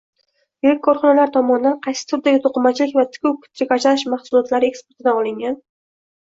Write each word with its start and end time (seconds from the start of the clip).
Yirik 0.67 0.79
korxonalar 0.85 1.31
tomonidan 1.35 1.75
qaysi 1.87 2.07
turdagi 2.11 2.41
to’qimachilik 2.45 2.97
va 3.01 3.05
tikuv-trikotaj 3.19 3.95
mahsulotlari 4.15 4.73
eksportidan 4.75 5.21
olingan 5.21 5.61